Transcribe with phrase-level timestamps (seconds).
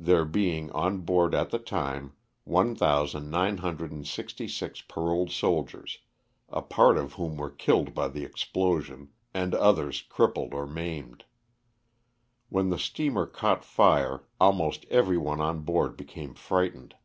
[0.00, 5.98] there being on board at the time 1,966 paroled soldiers,
[6.48, 11.26] a part of whom were killed by the explosion and others crippled or maimed.
[12.48, 16.96] When the steamer caught fire almost every one on board became frightened.